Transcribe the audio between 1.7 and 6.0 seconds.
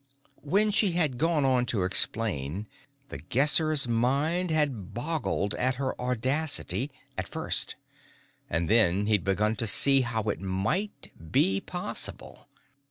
explain, The Guesser's mind had boggled at her